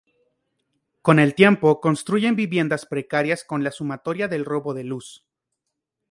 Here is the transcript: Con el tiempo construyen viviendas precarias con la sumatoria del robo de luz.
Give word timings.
Con 1.03 1.19
el 1.19 1.35
tiempo 1.35 1.79
construyen 1.79 2.35
viviendas 2.35 2.87
precarias 2.87 3.43
con 3.43 3.63
la 3.63 3.69
sumatoria 3.69 4.27
del 4.27 4.45
robo 4.45 4.73
de 4.73 4.83
luz. 4.85 5.23